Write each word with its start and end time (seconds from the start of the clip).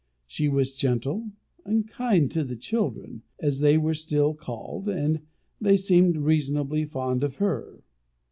She 0.25 0.49
was 0.49 0.73
gentle 0.73 1.29
and 1.63 1.87
kind 1.87 2.31
to 2.31 2.43
the 2.43 2.55
children, 2.55 3.21
as 3.39 3.59
they 3.59 3.77
were 3.77 3.93
still 3.93 4.33
called; 4.33 4.89
and 4.89 5.19
they 5.61 5.77
seemed 5.77 6.17
reasonably 6.17 6.85
fond 6.85 7.23
of 7.23 7.35
her. 7.35 7.83